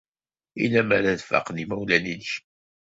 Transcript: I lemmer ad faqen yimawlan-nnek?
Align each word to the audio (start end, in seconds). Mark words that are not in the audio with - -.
I 0.63 0.65
lemmer 0.73 1.03
ad 1.11 1.21
faqen 1.29 1.59
yimawlan-nnek? 1.61 2.29